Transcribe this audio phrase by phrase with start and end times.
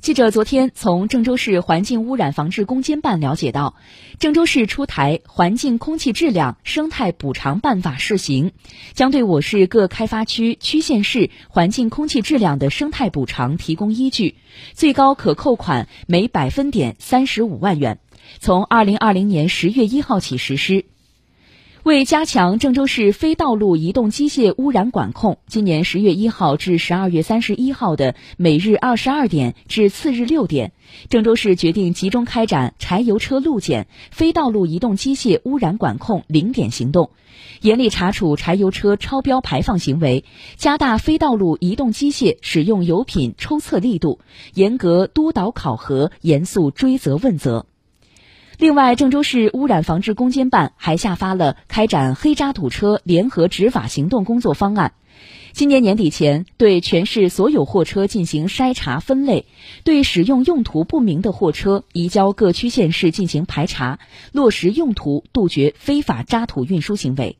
[0.00, 3.74] 记者昨天从郑州市环境污染防治攻坚办了解到，
[4.18, 8.50] 郑州市出台《环境空气质量生态补偿办法（试行）》，
[8.94, 14.36] 将对我市各开发区、区县市环境空气质量的生态补偿提供依据，
[14.72, 17.98] 最高可扣款每百分点三十五万元，
[18.38, 20.84] 从二零二零年十月一号起实施。
[21.88, 30.72] 为加强郑州市非道路移动机械污染管控，今年十月一号至十二月三十一号的每日二十二点至次日六点，
[31.08, 37.08] 郑州市决定集中开展柴油车路检、非道路移动机械污染管控零点行动，
[37.62, 44.18] 严厉查处柴油车超标排放行为，加大非道路移动机械使用油品抽测力度，
[44.52, 47.64] 严格督导考核，严肃追责问责。
[48.58, 54.94] 另外，郑州市污染防治攻坚办还下发了开展黑渣土车联合执法行动工作方案。
[55.52, 59.46] 今年年底前，对全市所有货车进行筛查分类，
[59.84, 64.00] 对使用用途不明的货车移交各区县市进行排查，
[64.32, 67.38] 落实用途，杜绝非法渣土运输行为。